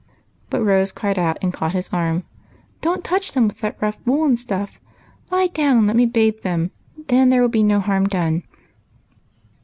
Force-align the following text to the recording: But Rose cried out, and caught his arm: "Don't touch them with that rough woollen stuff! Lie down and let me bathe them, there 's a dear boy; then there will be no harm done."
But 0.49 0.63
Rose 0.63 0.91
cried 0.91 1.19
out, 1.19 1.37
and 1.43 1.53
caught 1.53 1.73
his 1.73 1.89
arm: 1.93 2.23
"Don't 2.81 3.03
touch 3.03 3.33
them 3.33 3.47
with 3.47 3.59
that 3.59 3.77
rough 3.79 3.99
woollen 4.03 4.35
stuff! 4.35 4.79
Lie 5.29 5.45
down 5.45 5.77
and 5.77 5.85
let 5.85 5.95
me 5.95 6.07
bathe 6.07 6.41
them, 6.41 6.71
there 6.71 6.71
's 6.71 6.73
a 6.73 6.81
dear 6.81 6.95
boy; 6.95 7.05
then 7.21 7.29
there 7.29 7.41
will 7.43 7.49
be 7.49 7.61
no 7.63 7.79
harm 7.79 8.07
done." 8.09 8.41